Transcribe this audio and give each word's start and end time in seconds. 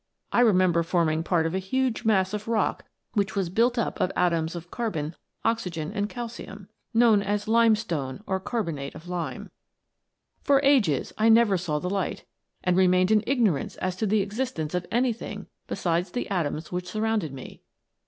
I 0.31 0.39
remember 0.39 0.81
forming 0.81 1.21
part 1.21 1.45
of 1.45 1.53
a 1.53 1.59
huge 1.59 2.05
mass 2.05 2.33
of 2.33 2.47
rock 2.47 2.85
which 3.13 3.35
was 3.35 3.51
built 3.51 3.77
up 3.77 4.01
of 4.01 4.11
atoms 4.15 4.55
of 4.55 4.71
carbon, 4.71 5.15
oxygen, 5.45 5.91
and 5.93 6.09
calcium.* 6.09 6.69
For 6.95 7.21
ages 10.63 11.13
I 11.19 11.29
never 11.29 11.55
saw 11.59 11.77
the 11.77 11.89
light, 11.91 12.25
and 12.63 12.75
remained 12.75 13.11
in 13.11 13.23
ignorance 13.27 13.75
as 13.75 13.95
to 13.97 14.07
the 14.07 14.21
existence 14.21 14.73
of 14.73 14.87
any 14.89 15.13
thing 15.13 15.45
besides 15.67 16.09
the 16.09 16.27
atoms 16.31 16.71
which 16.71 16.87
surrounded 16.89 17.31
me. 17.31 17.61